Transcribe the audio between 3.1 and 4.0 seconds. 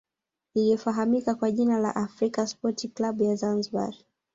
ya zanzibar